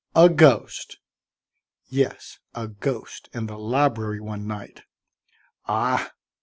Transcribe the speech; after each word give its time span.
"A 0.15 0.29
ghost?" 0.29 0.97
"Yes, 1.85 2.39
a 2.55 2.67
ghost 2.67 3.29
in 3.35 3.45
the 3.45 3.55
library 3.59 4.19
one 4.19 4.47
night." 4.47 4.81
"Ah!" 5.67 6.13